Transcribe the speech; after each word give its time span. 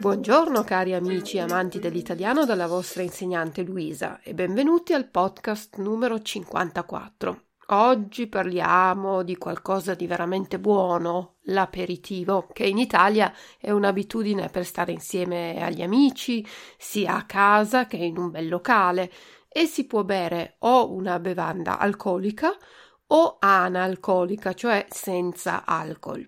Buongiorno 0.00 0.64
cari 0.64 0.94
amici 0.94 1.36
e 1.36 1.40
amanti 1.40 1.78
dell'italiano 1.78 2.46
dalla 2.46 2.66
vostra 2.66 3.02
insegnante 3.02 3.62
Luisa 3.62 4.20
e 4.22 4.32
benvenuti 4.32 4.94
al 4.94 5.06
podcast 5.08 5.76
numero 5.76 6.20
54. 6.20 7.42
Oggi 7.72 8.26
parliamo 8.26 9.22
di 9.22 9.36
qualcosa 9.36 9.94
di 9.94 10.06
veramente 10.06 10.58
buono, 10.58 11.34
l'aperitivo, 11.42 12.48
che 12.52 12.64
in 12.64 12.78
Italia 12.78 13.32
è 13.58 13.70
un'abitudine 13.70 14.48
per 14.48 14.64
stare 14.64 14.92
insieme 14.92 15.62
agli 15.62 15.82
amici, 15.82 16.44
sia 16.78 17.14
a 17.16 17.26
casa 17.26 17.86
che 17.86 17.98
in 17.98 18.16
un 18.16 18.30
bel 18.30 18.48
locale, 18.48 19.12
e 19.52 19.66
si 19.66 19.84
può 19.84 20.02
bere 20.02 20.56
o 20.60 20.92
una 20.92 21.18
bevanda 21.18 21.78
alcolica 21.78 22.56
o 23.12 23.36
analcolica, 23.38 24.52
cioè 24.52 24.86
senza 24.88 25.64
alcol. 25.64 26.24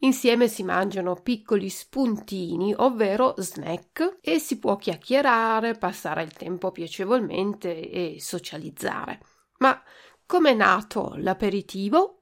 Insieme 0.00 0.46
si 0.46 0.62
mangiano 0.62 1.14
piccoli 1.14 1.70
spuntini, 1.70 2.74
ovvero 2.76 3.34
snack, 3.38 4.18
e 4.20 4.38
si 4.38 4.58
può 4.58 4.76
chiacchierare, 4.76 5.74
passare 5.74 6.22
il 6.22 6.32
tempo 6.32 6.70
piacevolmente 6.70 7.90
e 7.90 8.16
socializzare. 8.20 9.20
Ma 9.58 9.82
com'è 10.26 10.52
nato 10.52 11.14
l'aperitivo? 11.16 12.15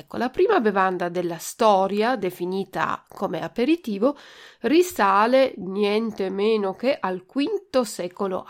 Ecco, 0.00 0.16
la 0.16 0.30
prima 0.30 0.60
bevanda 0.60 1.10
della 1.10 1.36
storia, 1.36 2.16
definita 2.16 3.04
come 3.06 3.42
aperitivo, 3.42 4.16
risale 4.60 5.52
niente 5.58 6.30
meno 6.30 6.74
che 6.74 6.96
al 6.98 7.22
V 7.26 7.82
secolo 7.82 8.42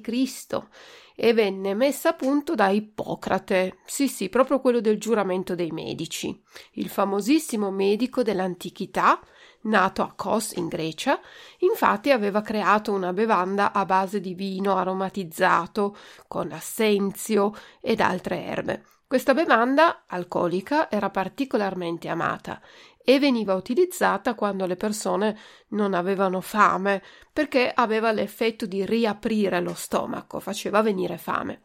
Cristo 0.00 0.68
e 1.14 1.34
venne 1.34 1.74
messa 1.74 2.10
a 2.10 2.14
punto 2.14 2.54
da 2.54 2.68
Ippocrate, 2.68 3.80
sì 3.84 4.08
sì, 4.08 4.30
proprio 4.30 4.58
quello 4.60 4.80
del 4.80 4.98
giuramento 4.98 5.54
dei 5.54 5.70
medici, 5.70 6.42
il 6.72 6.88
famosissimo 6.88 7.70
medico 7.70 8.22
dell'antichità, 8.22 9.20
nato 9.62 10.02
a 10.02 10.12
Kos 10.14 10.52
in 10.52 10.68
Grecia, 10.68 11.20
infatti 11.58 12.10
aveva 12.10 12.42
creato 12.42 12.92
una 12.92 13.12
bevanda 13.12 13.72
a 13.72 13.84
base 13.84 14.20
di 14.20 14.34
vino 14.34 14.76
aromatizzato 14.76 15.96
con 16.28 16.52
assenzio 16.52 17.54
ed 17.80 18.00
altre 18.00 18.44
erbe. 18.44 18.84
Questa 19.06 19.34
bevanda 19.34 20.04
alcolica 20.06 20.90
era 20.90 21.10
particolarmente 21.10 22.08
amata 22.08 22.60
e 23.08 23.20
veniva 23.20 23.54
utilizzata 23.54 24.34
quando 24.34 24.66
le 24.66 24.74
persone 24.74 25.38
non 25.68 25.94
avevano 25.94 26.40
fame, 26.40 27.00
perché 27.32 27.70
aveva 27.72 28.10
l'effetto 28.10 28.66
di 28.66 28.84
riaprire 28.84 29.60
lo 29.60 29.74
stomaco, 29.74 30.40
faceva 30.40 30.82
venire 30.82 31.18
fame. 31.18 31.60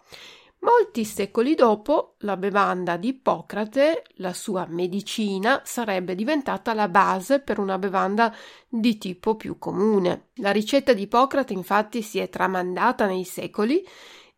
Molti 0.63 1.05
secoli 1.05 1.55
dopo, 1.55 2.17
la 2.19 2.37
bevanda 2.37 2.95
di 2.95 3.09
Ippocrate, 3.09 4.03
la 4.17 4.31
sua 4.31 4.67
medicina, 4.69 5.61
sarebbe 5.65 6.13
diventata 6.13 6.75
la 6.75 6.87
base 6.87 7.39
per 7.39 7.57
una 7.57 7.79
bevanda 7.79 8.31
di 8.67 8.99
tipo 8.99 9.35
più 9.35 9.57
comune. 9.57 10.27
La 10.35 10.51
ricetta 10.51 10.93
di 10.93 11.03
Ippocrate 11.03 11.53
infatti 11.53 12.03
si 12.03 12.19
è 12.19 12.29
tramandata 12.29 13.07
nei 13.07 13.23
secoli 13.23 13.83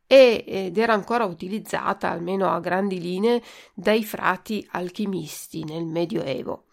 ed 0.07 0.78
era 0.78 0.94
ancora 0.94 1.25
utilizzata, 1.25 2.09
almeno 2.09 2.50
a 2.50 2.59
grandi 2.61 3.01
linee, 3.01 3.41
dai 3.73 4.05
frati 4.05 4.66
alchimisti 4.72 5.66
nel 5.66 5.85
Medioevo. 5.85 6.66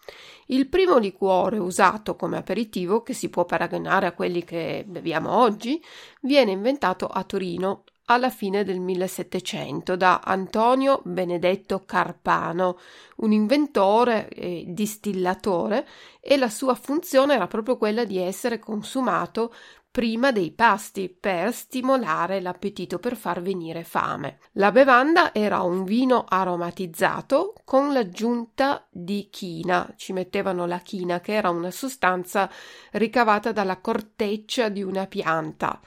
Il 0.47 0.69
primo 0.69 0.97
liquore 0.97 1.57
usato 1.57 2.15
come 2.15 2.37
aperitivo, 2.37 3.01
che 3.01 3.13
si 3.13 3.29
può 3.29 3.43
paragonare 3.43 4.05
a 4.05 4.13
quelli 4.13 4.45
che 4.45 4.85
beviamo 4.87 5.29
oggi, 5.29 5.83
viene 6.21 6.51
inventato 6.51 7.07
a 7.07 7.23
Torino 7.23 7.83
alla 8.05 8.29
fine 8.29 8.63
del 8.63 8.79
1700 8.79 9.95
da 9.95 10.21
Antonio 10.23 11.01
Benedetto 11.03 11.83
Carpano, 11.85 12.77
un 13.17 13.31
inventore 13.31 14.27
e 14.29 14.65
distillatore, 14.67 15.87
e 16.19 16.37
la 16.37 16.49
sua 16.49 16.75
funzione 16.75 17.35
era 17.35 17.47
proprio 17.47 17.77
quella 17.77 18.03
di 18.03 18.17
essere 18.17 18.59
consumato 18.59 19.53
prima 19.91 20.31
dei 20.31 20.51
pasti 20.51 21.09
per 21.09 21.53
stimolare 21.53 22.39
l'appetito 22.39 22.97
per 22.97 23.17
far 23.17 23.41
venire 23.41 23.83
fame. 23.83 24.39
La 24.53 24.71
bevanda 24.71 25.33
era 25.33 25.61
un 25.61 25.83
vino 25.83 26.23
aromatizzato 26.27 27.55
con 27.65 27.91
l'aggiunta 27.91 28.87
di 28.89 29.27
china. 29.29 29.93
Ci 29.97 30.13
mettevano 30.13 30.65
la 30.65 30.79
china 30.79 31.19
che 31.19 31.33
era 31.33 31.49
una 31.49 31.71
sostanza 31.71 32.49
ricavata 32.91 33.51
dalla 33.51 33.81
corteccia 33.81 34.69
di 34.69 34.81
una 34.81 35.07
pianta 35.07 35.81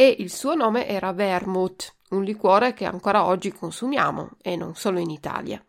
e 0.00 0.14
il 0.20 0.30
suo 0.30 0.54
nome 0.54 0.86
era 0.86 1.12
vermouth, 1.12 1.92
un 2.10 2.22
liquore 2.22 2.72
che 2.72 2.84
ancora 2.84 3.24
oggi 3.24 3.50
consumiamo 3.50 4.36
e 4.40 4.54
non 4.54 4.76
solo 4.76 5.00
in 5.00 5.10
Italia. 5.10 5.60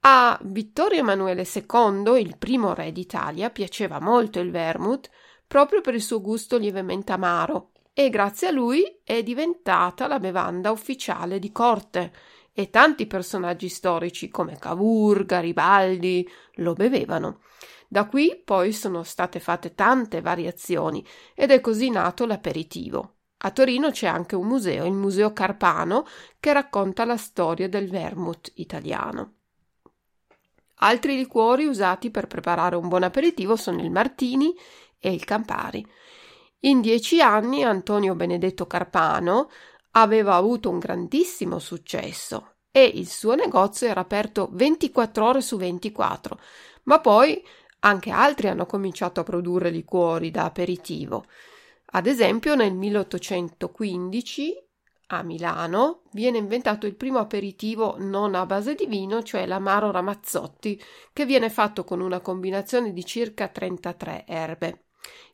A 0.00 0.38
Vittorio 0.42 0.98
Emanuele 0.98 1.46
II, 1.50 2.20
il 2.20 2.36
primo 2.36 2.74
re 2.74 2.92
d'Italia, 2.92 3.48
piaceva 3.48 3.98
molto 3.98 4.40
il 4.40 4.50
vermouth 4.50 5.08
proprio 5.46 5.80
per 5.80 5.94
il 5.94 6.02
suo 6.02 6.20
gusto 6.20 6.58
lievemente 6.58 7.12
amaro 7.12 7.70
e 7.94 8.10
grazie 8.10 8.48
a 8.48 8.50
lui 8.50 9.00
è 9.02 9.22
diventata 9.22 10.06
la 10.06 10.18
bevanda 10.18 10.70
ufficiale 10.70 11.38
di 11.38 11.50
corte 11.50 12.12
e 12.52 12.68
tanti 12.68 13.06
personaggi 13.06 13.70
storici 13.70 14.28
come 14.28 14.58
Cavour, 14.58 15.24
Garibaldi 15.24 16.28
lo 16.56 16.74
bevevano. 16.74 17.40
Da 17.88 18.04
qui 18.04 18.38
poi 18.44 18.74
sono 18.74 19.02
state 19.02 19.40
fatte 19.40 19.74
tante 19.74 20.20
variazioni 20.20 21.02
ed 21.34 21.50
è 21.50 21.62
così 21.62 21.88
nato 21.88 22.26
l'aperitivo. 22.26 23.14
A 23.42 23.50
Torino 23.52 23.90
c'è 23.90 24.06
anche 24.06 24.36
un 24.36 24.46
museo, 24.46 24.84
il 24.84 24.92
Museo 24.92 25.32
Carpano, 25.32 26.06
che 26.38 26.52
racconta 26.52 27.06
la 27.06 27.16
storia 27.16 27.68
del 27.68 27.88
vermouth 27.88 28.52
italiano. 28.56 29.34
Altri 30.82 31.16
liquori 31.16 31.66
usati 31.66 32.10
per 32.10 32.26
preparare 32.26 32.76
un 32.76 32.88
buon 32.88 33.02
aperitivo 33.02 33.56
sono 33.56 33.80
il 33.80 33.90
martini 33.90 34.54
e 34.98 35.12
il 35.12 35.24
Campari. 35.24 35.86
In 36.60 36.82
dieci 36.82 37.22
anni 37.22 37.64
Antonio 37.64 38.14
Benedetto 38.14 38.66
Carpano 38.66 39.50
aveva 39.92 40.34
avuto 40.34 40.68
un 40.68 40.78
grandissimo 40.78 41.58
successo 41.58 42.56
e 42.70 42.84
il 42.84 43.08
suo 43.08 43.34
negozio 43.34 43.88
era 43.88 44.00
aperto 44.00 44.48
24 44.52 45.26
ore 45.26 45.40
su 45.40 45.56
24, 45.56 46.38
ma 46.84 47.00
poi 47.00 47.42
anche 47.80 48.10
altri 48.10 48.48
hanno 48.48 48.66
cominciato 48.66 49.20
a 49.20 49.24
produrre 49.24 49.70
liquori 49.70 50.30
da 50.30 50.44
aperitivo. 50.44 51.24
Ad 51.92 52.06
esempio 52.06 52.54
nel 52.54 52.74
1815 52.74 54.68
a 55.08 55.22
Milano 55.22 56.02
viene 56.12 56.38
inventato 56.38 56.86
il 56.86 56.94
primo 56.94 57.18
aperitivo 57.18 57.96
non 57.98 58.36
a 58.36 58.46
base 58.46 58.76
di 58.76 58.86
vino, 58.86 59.22
cioè 59.24 59.44
l'amaro 59.44 59.90
Ramazzotti, 59.90 60.80
che 61.12 61.26
viene 61.26 61.50
fatto 61.50 61.82
con 61.82 62.00
una 62.00 62.20
combinazione 62.20 62.92
di 62.92 63.04
circa 63.04 63.48
33 63.48 64.24
erbe. 64.26 64.84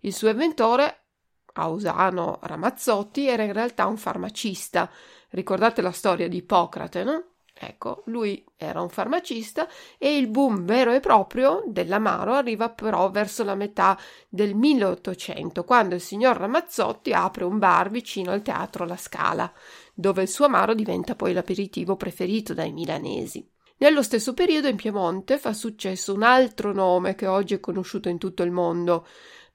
Il 0.00 0.14
suo 0.14 0.30
inventore, 0.30 1.08
Ausano 1.54 2.38
Ramazzotti, 2.42 3.28
era 3.28 3.42
in 3.42 3.52
realtà 3.52 3.84
un 3.86 3.98
farmacista. 3.98 4.90
Ricordate 5.30 5.82
la 5.82 5.92
storia 5.92 6.28
di 6.28 6.38
Ippocrate, 6.38 7.04
no? 7.04 7.24
Ecco, 7.58 8.02
lui 8.06 8.44
era 8.54 8.82
un 8.82 8.90
farmacista 8.90 9.66
e 9.96 10.18
il 10.18 10.28
boom 10.28 10.66
vero 10.66 10.92
e 10.92 11.00
proprio 11.00 11.62
dell'amaro 11.66 12.34
arriva 12.34 12.68
però 12.68 13.10
verso 13.10 13.44
la 13.44 13.54
metà 13.54 13.98
del 14.28 14.54
1800, 14.54 15.64
quando 15.64 15.94
il 15.94 16.02
signor 16.02 16.36
Ramazzotti 16.36 17.14
apre 17.14 17.44
un 17.44 17.58
bar 17.58 17.88
vicino 17.88 18.30
al 18.30 18.42
teatro 18.42 18.84
La 18.84 18.98
Scala, 18.98 19.50
dove 19.94 20.22
il 20.22 20.28
suo 20.28 20.44
amaro 20.44 20.74
diventa 20.74 21.14
poi 21.14 21.32
l'aperitivo 21.32 21.96
preferito 21.96 22.52
dai 22.52 22.72
milanesi. 22.72 23.48
Nello 23.78 24.02
stesso 24.02 24.34
periodo 24.34 24.68
in 24.68 24.76
Piemonte 24.76 25.38
fa 25.38 25.54
successo 25.54 26.12
un 26.12 26.22
altro 26.22 26.74
nome 26.74 27.14
che 27.14 27.26
oggi 27.26 27.54
è 27.54 27.60
conosciuto 27.60 28.10
in 28.10 28.18
tutto 28.18 28.42
il 28.42 28.50
mondo. 28.50 29.06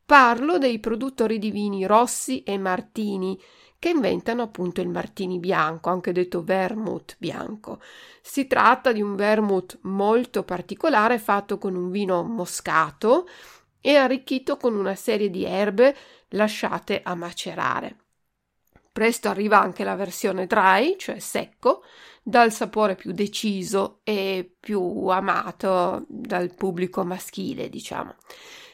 Parlo 0.03 0.57
dei 0.57 0.79
produttori 0.79 1.37
di 1.37 1.51
vini 1.51 1.85
Rossi 1.85 2.41
e 2.43 2.57
Martini, 2.57 3.39
che 3.81 3.89
inventano 3.89 4.43
appunto 4.43 4.79
il 4.79 4.89
martini 4.89 5.39
bianco, 5.39 5.89
anche 5.89 6.11
detto 6.11 6.43
vermouth 6.43 7.15
bianco. 7.17 7.81
Si 8.21 8.45
tratta 8.45 8.91
di 8.91 9.01
un 9.01 9.15
vermouth 9.15 9.79
molto 9.81 10.43
particolare 10.43 11.17
fatto 11.17 11.57
con 11.57 11.73
un 11.73 11.89
vino 11.89 12.21
moscato 12.21 13.27
e 13.81 13.95
arricchito 13.95 14.57
con 14.57 14.75
una 14.75 14.93
serie 14.93 15.31
di 15.31 15.45
erbe 15.45 15.97
lasciate 16.27 17.01
a 17.03 17.15
macerare. 17.15 17.95
Presto 18.91 19.29
arriva 19.29 19.59
anche 19.59 19.83
la 19.83 19.95
versione 19.95 20.45
dry, 20.45 20.95
cioè 20.99 21.17
secco, 21.17 21.81
dal 22.21 22.51
sapore 22.51 22.93
più 22.93 23.13
deciso 23.13 24.01
e 24.03 24.57
più 24.59 25.07
amato 25.07 26.05
dal 26.07 26.53
pubblico 26.53 27.03
maschile, 27.03 27.67
diciamo. 27.67 28.13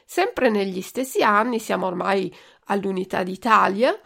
Sempre 0.04 0.50
negli 0.50 0.82
stessi 0.82 1.24
anni, 1.24 1.60
siamo 1.60 1.86
ormai 1.86 2.36
all'unità 2.66 3.24
d'Italia, 3.24 3.98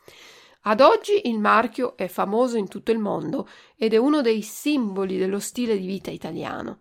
Ad 0.69 0.83
oggi 0.83 1.29
il 1.29 1.39
marchio 1.39 1.97
è 1.97 2.09
famoso 2.09 2.59
in 2.59 2.69
tutto 2.69 2.91
il 2.91 2.99
mondo 2.99 3.49
ed 3.75 3.95
è 3.95 3.97
uno 3.97 4.21
dei 4.21 4.43
simboli 4.43 5.17
dello 5.17 5.39
stile 5.39 5.79
di 5.79 5.87
vita 5.87 6.11
italiano. 6.11 6.81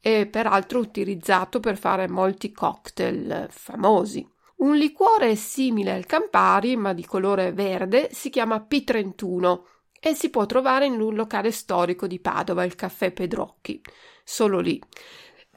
È 0.00 0.26
peraltro 0.26 0.80
utilizzato 0.80 1.60
per 1.60 1.76
fare 1.76 2.08
molti 2.08 2.50
cocktail 2.50 3.46
famosi. 3.48 4.28
Un 4.56 4.74
liquore 4.74 5.36
simile 5.36 5.92
al 5.92 6.06
Campari, 6.06 6.74
ma 6.74 6.92
di 6.92 7.04
colore 7.04 7.52
verde, 7.52 8.08
si 8.10 8.30
chiama 8.30 8.66
P31 8.68 9.60
e 10.00 10.12
si 10.14 10.28
può 10.28 10.44
trovare 10.44 10.86
in 10.86 11.00
un 11.00 11.14
locale 11.14 11.52
storico 11.52 12.08
di 12.08 12.18
Padova, 12.18 12.64
il 12.64 12.74
caffè 12.74 13.12
Pedrocchi. 13.12 13.80
Solo 14.24 14.58
lì. 14.58 14.82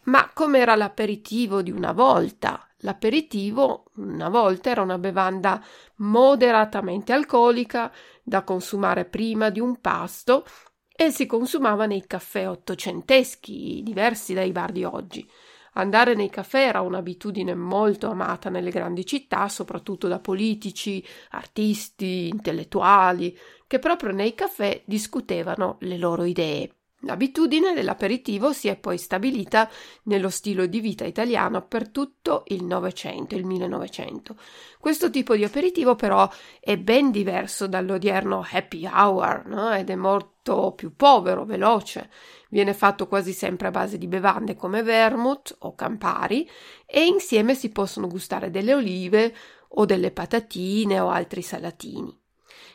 Ma 0.04 0.30
com'era 0.32 0.76
l'aperitivo 0.76 1.64
di 1.64 1.72
una 1.72 1.92
volta? 1.92 2.68
L'aperitivo 2.84 3.86
una 3.96 4.28
volta 4.28 4.70
era 4.70 4.82
una 4.82 4.98
bevanda 4.98 5.64
moderatamente 5.98 7.14
alcolica 7.14 7.92
da 8.22 8.44
consumare 8.44 9.06
prima 9.06 9.50
di 9.50 9.62
un 9.62 9.80
pasto 9.80 10.46
e 10.94 11.10
si 11.10 11.26
consumava 11.26 11.86
nei 11.86 12.06
caffè 12.06 12.48
ottocenteschi, 12.48 13.82
diversi 13.84 14.34
dai 14.34 14.52
bar 14.52 14.74
di 14.74 14.84
oggi. 14.84 15.28
Andare 15.76 16.14
nei 16.14 16.30
caffè 16.30 16.68
era 16.68 16.82
un'abitudine 16.82 17.56
molto 17.56 18.10
amata 18.10 18.50
nelle 18.50 18.70
grandi 18.70 19.06
città, 19.06 19.48
soprattutto 19.48 20.10
da 20.10 20.20
politici, 20.20 21.04
artisti, 21.32 22.28
intellettuali, 22.28 23.36
che 23.66 23.80
proprio 23.80 24.12
nei 24.12 24.36
caffè 24.36 24.84
discutevano 24.86 25.78
le 25.80 25.98
loro 25.98 26.26
idee. 26.26 26.83
L'abitudine 27.06 27.74
dell'aperitivo 27.74 28.54
si 28.54 28.70
è 28.70 28.78
poi 28.78 28.98
stabilita 28.98 29.70
nello 30.04 30.30
stile 30.30 30.70
di 30.70 30.80
vita 30.80 31.04
italiano 31.04 31.66
per 31.66 31.90
tutto 31.90 32.44
il 32.48 32.64
Novecento, 32.64 33.36
il 33.36 33.46
1900. 33.46 34.36
Questo 34.80 35.10
tipo 35.10 35.36
di 35.36 35.44
aperitivo 35.44 35.96
però 35.96 36.30
è 36.62 36.78
ben 36.78 37.12
diverso 37.12 37.68
dall'odierno 37.68 38.46
happy 38.50 38.86
hour 38.86 39.46
no? 39.48 39.74
ed 39.74 39.90
è 39.90 39.96
molto 39.96 40.72
più 40.76 40.96
povero, 40.96 41.44
veloce. 41.44 42.10
Viene 42.50 42.74
fatto 42.74 43.08
quasi 43.08 43.34
sempre 43.34 43.68
a 43.68 43.72
base 43.72 43.98
di 43.98 44.08
bevande 44.08 44.56
come 44.56 44.82
vermouth 44.82 45.58
o 45.60 45.76
campari 45.76 46.50
e 46.86 47.06
insieme 47.06 47.54
si 47.54 47.70
possono 47.70 48.08
gustare 48.08 48.50
delle 48.50 48.74
olive 48.74 49.36
o 49.76 49.86
delle 49.86 50.12
patatine 50.12 51.02
o 51.02 51.10
altri 51.10 51.42
salatini. 51.42 52.18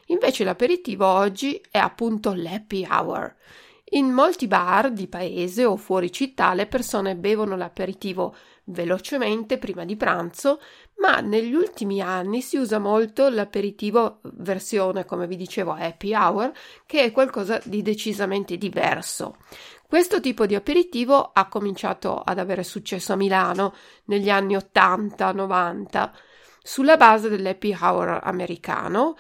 Invece 0.06 0.44
l'aperitivo 0.44 1.06
oggi 1.06 1.62
è 1.70 1.78
appunto 1.78 2.34
l'happy 2.34 2.86
hour 2.90 3.34
in 3.90 4.12
molti 4.12 4.46
bar 4.46 4.90
di 4.92 5.06
paese 5.06 5.64
o 5.64 5.76
fuori 5.76 6.12
città 6.12 6.52
le 6.54 6.66
persone 6.66 7.16
bevono 7.16 7.56
l'aperitivo 7.56 8.34
velocemente 8.64 9.58
prima 9.58 9.84
di 9.84 9.96
pranzo, 9.96 10.60
ma 10.98 11.20
negli 11.20 11.54
ultimi 11.54 12.00
anni 12.02 12.42
si 12.42 12.56
usa 12.56 12.78
molto 12.78 13.28
l'aperitivo 13.28 14.20
versione, 14.34 15.04
come 15.04 15.26
vi 15.26 15.36
dicevo, 15.36 15.72
happy 15.72 16.14
hour, 16.14 16.52
che 16.84 17.04
è 17.04 17.12
qualcosa 17.12 17.60
di 17.64 17.82
decisamente 17.82 18.58
diverso. 18.58 19.36
Questo 19.86 20.20
tipo 20.20 20.44
di 20.44 20.54
aperitivo 20.54 21.30
ha 21.32 21.48
cominciato 21.48 22.20
ad 22.20 22.38
avere 22.38 22.62
successo 22.62 23.14
a 23.14 23.16
Milano 23.16 23.74
negli 24.04 24.28
anni 24.28 24.54
80-90 24.54 26.10
sulla 26.62 26.98
base 26.98 27.30
dell'happy 27.30 27.74
hour 27.80 28.20
americano, 28.22 29.16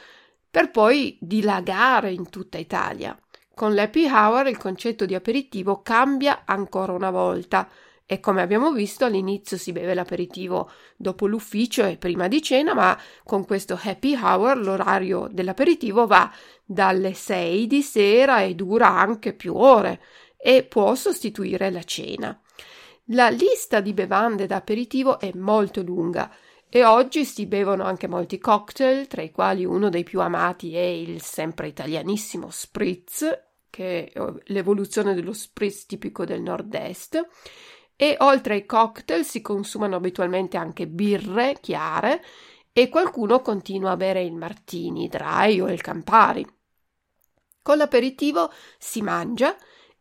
per 0.50 0.70
poi 0.70 1.16
dilagare 1.20 2.10
in 2.10 2.28
tutta 2.28 2.58
Italia. 2.58 3.18
Con 3.58 3.74
l'happy 3.74 4.06
hour 4.06 4.46
il 4.46 4.56
concetto 4.56 5.04
di 5.04 5.16
aperitivo 5.16 5.82
cambia 5.82 6.42
ancora 6.44 6.92
una 6.92 7.10
volta 7.10 7.68
e 8.06 8.20
come 8.20 8.40
abbiamo 8.40 8.70
visto 8.70 9.04
all'inizio 9.04 9.56
si 9.56 9.72
beve 9.72 9.94
l'aperitivo 9.94 10.70
dopo 10.96 11.26
l'ufficio 11.26 11.84
e 11.84 11.96
prima 11.96 12.28
di 12.28 12.40
cena, 12.40 12.72
ma 12.72 12.96
con 13.24 13.44
questo 13.44 13.76
happy 13.82 14.14
hour 14.14 14.56
l'orario 14.58 15.26
dell'aperitivo 15.28 16.06
va 16.06 16.32
dalle 16.64 17.14
6 17.14 17.66
di 17.66 17.82
sera 17.82 18.42
e 18.42 18.54
dura 18.54 18.90
anche 18.90 19.32
più 19.32 19.56
ore 19.56 20.02
e 20.36 20.62
può 20.62 20.94
sostituire 20.94 21.72
la 21.72 21.82
cena. 21.82 22.40
La 23.06 23.28
lista 23.28 23.80
di 23.80 23.92
bevande 23.92 24.46
da 24.46 24.54
aperitivo 24.54 25.18
è 25.18 25.32
molto 25.34 25.82
lunga 25.82 26.32
e 26.68 26.84
oggi 26.84 27.24
si 27.24 27.46
bevono 27.46 27.82
anche 27.82 28.06
molti 28.06 28.38
cocktail, 28.38 29.08
tra 29.08 29.22
i 29.22 29.32
quali 29.32 29.64
uno 29.64 29.88
dei 29.88 30.04
più 30.04 30.20
amati 30.20 30.76
è 30.76 30.78
il 30.78 31.20
sempre 31.22 31.66
italianissimo 31.66 32.50
spritz 32.50 33.46
che 33.70 34.10
è 34.12 34.22
l'evoluzione 34.46 35.14
dello 35.14 35.32
spritz 35.32 35.86
tipico 35.86 36.24
del 36.24 36.42
nord-est. 36.42 37.26
E 37.96 38.16
oltre 38.20 38.54
ai 38.54 38.66
cocktail 38.66 39.24
si 39.24 39.40
consumano 39.40 39.96
abitualmente 39.96 40.56
anche 40.56 40.86
birre 40.86 41.58
chiare 41.60 42.22
e 42.72 42.88
qualcuno 42.88 43.40
continua 43.40 43.90
a 43.90 43.96
bere 43.96 44.22
il 44.22 44.34
martini 44.34 45.08
dry 45.08 45.60
o 45.60 45.68
il 45.68 45.80
campari. 45.80 46.46
Con 47.60 47.76
l'aperitivo 47.76 48.52
si 48.78 49.02
mangia 49.02 49.56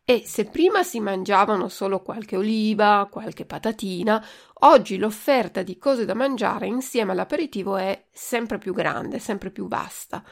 e 0.10 0.24
se 0.26 0.46
prima 0.46 0.84
si 0.84 1.00
mangiavano 1.02 1.68
solo 1.68 2.02
qualche 2.02 2.38
oliva, 2.38 3.10
qualche 3.12 3.46
patatina, 3.46 4.26
oggi 4.60 4.98
l'offerta 4.98 5.64
di 5.64 5.78
cose 5.78 6.06
da 6.06 6.14
mangiare 6.14 6.66
insieme 6.68 7.12
all'aperitivo 7.12 7.76
è 7.76 8.06
sempre 8.12 8.58
più 8.58 8.74
grande, 8.74 9.20
sempre 9.20 9.50
più 9.50 9.68
vasta. 9.68 10.24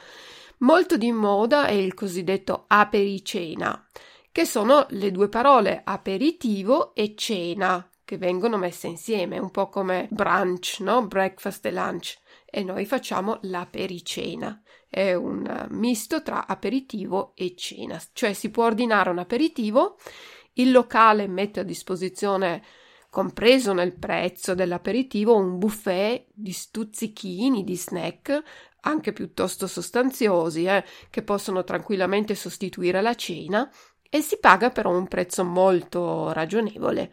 Molto 0.60 0.98
di 0.98 1.12
moda 1.12 1.68
è 1.68 1.74
il 1.74 1.94
cosiddetto 1.94 2.66
apericena, 2.68 3.88
che 4.32 4.46
sono 4.46 4.86
le 4.90 5.12
due 5.12 5.28
parole 5.28 5.82
aperitivo 5.84 6.96
e 6.96 7.14
cena 7.16 7.90
che 8.06 8.18
vengono 8.18 8.58
messe 8.58 8.88
insieme, 8.88 9.40
un 9.40 9.52
po' 9.52 9.68
come 9.68 10.08
brunch, 10.12 10.80
no? 10.80 11.08
Breakfast 11.08 11.66
e 11.66 11.72
lunch. 11.72 12.18
E 12.46 12.64
noi 12.64 12.86
facciamo 12.86 13.40
l'apericena. 13.42 14.62
È 14.88 15.14
un 15.14 15.68
misto 15.72 16.22
tra 16.22 16.48
aperitivo 16.48 17.34
e 17.36 17.54
cena, 17.56 18.00
cioè 18.14 18.32
si 18.34 18.50
può 18.50 18.66
ordinare 18.66 19.10
un 19.10 19.18
aperitivo, 19.18 19.98
il 20.54 20.72
locale 20.72 21.28
mette 21.28 21.60
a 21.60 21.64
disposizione 21.64 22.64
compreso 23.10 23.74
nel 23.74 23.98
prezzo 23.98 24.54
dell'aperitivo 24.56 25.36
un 25.36 25.58
buffet 25.58 26.28
di 26.34 26.52
stuzzichini, 26.52 27.64
di 27.64 27.76
snack 27.76 28.44
anche 28.86 29.13
piuttosto 29.13 29.68
sostanziosi, 29.68 30.65
eh, 30.65 30.84
che 31.10 31.24
possono 31.24 31.63
tranquillamente 31.63 32.36
sostituire 32.36 33.01
la 33.01 33.15
cena, 33.15 33.70
e 34.10 34.22
si 34.22 34.38
paga 34.39 34.70
però 34.70 34.92
un 34.92 35.08
prezzo 35.08 35.44
molto 35.44 36.32
ragionevole. 36.32 37.12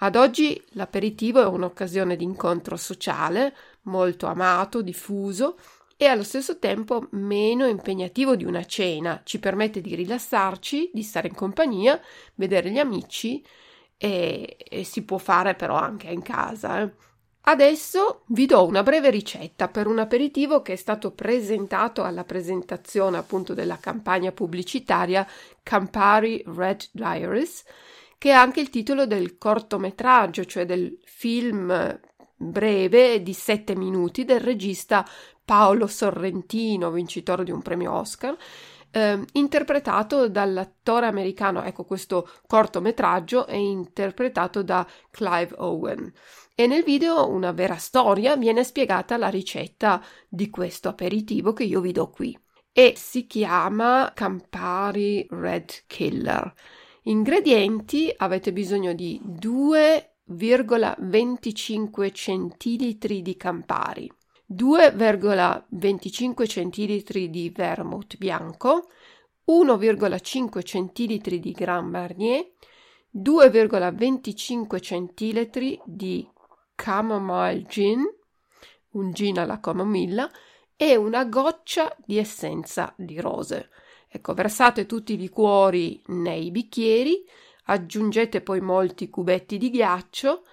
Ad 0.00 0.14
oggi 0.14 0.62
l'aperitivo 0.72 1.42
è 1.42 1.46
un'occasione 1.46 2.14
di 2.14 2.24
incontro 2.24 2.76
sociale, 2.76 3.54
molto 3.82 4.26
amato, 4.26 4.82
diffuso, 4.82 5.58
e 5.96 6.06
allo 6.06 6.22
stesso 6.22 6.58
tempo 6.60 7.08
meno 7.10 7.66
impegnativo 7.66 8.36
di 8.36 8.44
una 8.44 8.64
cena, 8.64 9.22
ci 9.24 9.40
permette 9.40 9.80
di 9.80 9.96
rilassarci, 9.96 10.90
di 10.94 11.02
stare 11.02 11.26
in 11.26 11.34
compagnia, 11.34 12.00
vedere 12.36 12.70
gli 12.70 12.78
amici 12.78 13.44
e, 13.96 14.56
e 14.58 14.84
si 14.84 15.02
può 15.02 15.18
fare 15.18 15.56
però 15.56 15.74
anche 15.74 16.08
in 16.08 16.22
casa. 16.22 16.82
Eh. 16.82 17.07
Adesso 17.48 18.24
vi 18.26 18.44
do 18.44 18.66
una 18.66 18.82
breve 18.82 19.08
ricetta 19.08 19.68
per 19.68 19.86
un 19.86 19.98
aperitivo 19.98 20.60
che 20.60 20.74
è 20.74 20.76
stato 20.76 21.12
presentato 21.12 22.04
alla 22.04 22.24
presentazione 22.24 23.16
appunto 23.16 23.54
della 23.54 23.78
campagna 23.78 24.32
pubblicitaria 24.32 25.26
Campari 25.62 26.44
Red 26.44 26.90
Diaries, 26.92 27.64
che 28.18 28.28
è 28.28 28.32
anche 28.34 28.60
il 28.60 28.68
titolo 28.68 29.06
del 29.06 29.38
cortometraggio, 29.38 30.44
cioè 30.44 30.66
del 30.66 30.98
film 31.06 31.98
breve 32.36 33.22
di 33.22 33.32
sette 33.32 33.74
minuti 33.74 34.26
del 34.26 34.40
regista 34.40 35.02
Paolo 35.42 35.86
Sorrentino, 35.86 36.90
vincitore 36.90 37.44
di 37.44 37.50
un 37.50 37.62
premio 37.62 37.94
Oscar, 37.94 38.36
eh, 38.90 39.24
interpretato 39.32 40.28
dall'attore 40.28 41.06
americano, 41.06 41.62
ecco 41.62 41.84
questo 41.84 42.28
cortometraggio 42.46 43.46
è 43.46 43.56
interpretato 43.56 44.62
da 44.62 44.86
Clive 45.10 45.54
Owen 45.56 46.12
e 46.60 46.66
nel 46.66 46.82
video 46.82 47.28
una 47.28 47.52
vera 47.52 47.76
storia 47.76 48.34
viene 48.34 48.64
spiegata 48.64 49.16
la 49.16 49.28
ricetta 49.28 50.04
di 50.28 50.50
questo 50.50 50.88
aperitivo 50.88 51.52
che 51.52 51.62
io 51.62 51.80
vi 51.80 51.92
do 51.92 52.10
qui 52.10 52.36
e 52.72 52.94
si 52.96 53.28
chiama 53.28 54.10
Campari 54.12 55.24
Red 55.30 55.84
Killer. 55.86 56.52
Ingredienti 57.02 58.12
avete 58.16 58.52
bisogno 58.52 58.92
di 58.92 59.20
2,25 59.24 62.12
centilitri 62.12 63.22
di 63.22 63.36
Campari, 63.36 64.10
2,25 64.52 66.44
cm 66.44 67.30
di 67.30 67.52
vermouth 67.54 68.16
bianco, 68.16 68.88
1,5 69.46 70.62
cm 70.64 71.38
di 71.38 71.52
Grand 71.52 71.88
Marnier, 71.88 72.50
2,25 73.16 74.80
cm 74.80 75.78
di 75.84 76.28
Chamomile 76.80 77.64
Gin, 77.66 78.04
un 78.90 79.12
gin 79.12 79.38
alla 79.38 79.58
camomilla 79.58 80.30
e 80.76 80.94
una 80.94 81.24
goccia 81.24 81.94
di 82.06 82.18
essenza 82.18 82.94
di 82.96 83.20
rose. 83.20 83.68
Ecco, 84.08 84.32
versate 84.32 84.86
tutti 84.86 85.14
i 85.14 85.18
liquori 85.18 86.00
nei 86.06 86.52
bicchieri, 86.52 87.24
aggiungete 87.64 88.42
poi 88.42 88.60
molti 88.60 89.10
cubetti 89.10 89.58
di 89.58 89.70
ghiaccio 89.70 90.44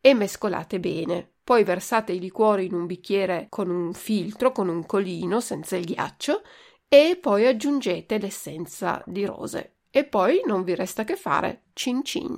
e 0.00 0.14
mescolate 0.14 0.80
bene. 0.80 1.30
Poi 1.44 1.62
versate 1.62 2.12
i 2.12 2.20
liquori 2.20 2.64
in 2.64 2.72
un 2.72 2.86
bicchiere 2.86 3.46
con 3.50 3.68
un 3.68 3.92
filtro, 3.92 4.52
con 4.52 4.68
un 4.68 4.86
colino 4.86 5.40
senza 5.40 5.76
il 5.76 5.84
ghiaccio 5.84 6.42
e 6.88 7.18
poi 7.20 7.46
aggiungete 7.46 8.18
l'essenza 8.18 9.02
di 9.06 9.26
rose. 9.26 9.74
E 9.90 10.04
poi 10.04 10.40
non 10.46 10.64
vi 10.64 10.74
resta 10.74 11.04
che 11.04 11.16
fare 11.16 11.64
cin 11.74 12.02
cin. 12.02 12.34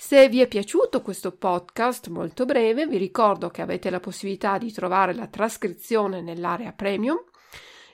Se 0.00 0.28
vi 0.28 0.40
è 0.40 0.46
piaciuto 0.46 1.02
questo 1.02 1.32
podcast 1.32 2.06
molto 2.06 2.44
breve, 2.44 2.86
vi 2.86 2.98
ricordo 2.98 3.50
che 3.50 3.62
avete 3.62 3.90
la 3.90 3.98
possibilità 3.98 4.56
di 4.56 4.70
trovare 4.70 5.12
la 5.12 5.26
trascrizione 5.26 6.22
nell'area 6.22 6.72
premium 6.72 7.20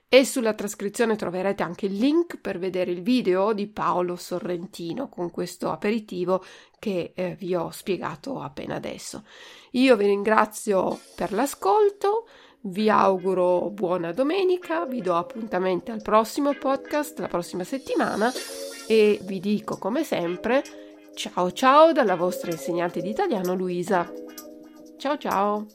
e 0.06 0.26
sulla 0.26 0.52
trascrizione 0.52 1.16
troverete 1.16 1.62
anche 1.62 1.86
il 1.86 1.94
link 1.96 2.36
per 2.36 2.58
vedere 2.58 2.90
il 2.90 3.00
video 3.00 3.54
di 3.54 3.68
Paolo 3.68 4.16
Sorrentino 4.16 5.08
con 5.08 5.30
questo 5.30 5.70
aperitivo 5.70 6.44
che 6.78 7.12
eh, 7.14 7.36
vi 7.38 7.54
ho 7.54 7.70
spiegato 7.70 8.38
appena 8.38 8.74
adesso. 8.74 9.24
Io 9.70 9.96
vi 9.96 10.04
ringrazio 10.04 11.00
per 11.16 11.32
l'ascolto, 11.32 12.28
vi 12.64 12.90
auguro 12.90 13.70
buona 13.70 14.12
domenica, 14.12 14.84
vi 14.84 15.00
do 15.00 15.16
appuntamento 15.16 15.90
al 15.90 16.02
prossimo 16.02 16.52
podcast 16.52 17.18
la 17.20 17.28
prossima 17.28 17.64
settimana 17.64 18.30
e 18.86 19.18
vi 19.22 19.40
dico 19.40 19.78
come 19.78 20.04
sempre 20.04 20.83
Ciao 21.14 21.52
ciao 21.52 21.92
dalla 21.92 22.16
vostra 22.16 22.50
insegnante 22.50 23.00
di 23.00 23.10
italiano 23.10 23.54
Luisa. 23.54 24.12
Ciao 24.98 25.16
ciao! 25.16 25.66